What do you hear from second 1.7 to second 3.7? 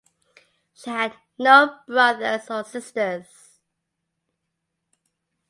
brothers or sisters.